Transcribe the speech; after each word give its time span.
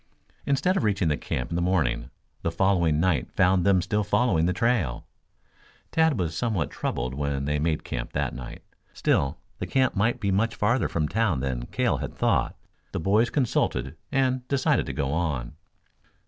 Instead 0.47 0.75
of 0.77 0.83
reaching 0.83 1.09
the 1.09 1.15
camp 1.15 1.51
in 1.51 1.55
the 1.55 1.61
morning, 1.61 2.09
the 2.41 2.49
following 2.49 2.99
night 2.99 3.31
found 3.35 3.63
them 3.63 3.83
still 3.83 4.03
following 4.03 4.47
the 4.47 4.51
trail. 4.51 5.05
Tad 5.91 6.17
was 6.17 6.35
somewhat 6.35 6.71
troubled 6.71 7.13
when 7.13 7.45
they 7.45 7.59
made 7.59 7.83
camp 7.83 8.11
that 8.13 8.33
night. 8.33 8.63
Still, 8.93 9.37
the 9.59 9.67
camp 9.67 9.95
might 9.95 10.19
be 10.19 10.31
much 10.31 10.55
farther 10.55 10.87
from 10.89 11.07
town 11.07 11.39
than 11.39 11.67
Cale 11.67 11.97
had 11.97 12.15
thought. 12.15 12.57
The 12.93 12.99
boys 12.99 13.29
consulted 13.29 13.95
and 14.11 14.47
decided 14.47 14.87
to 14.87 14.93
go 14.93 15.11
on. 15.11 15.53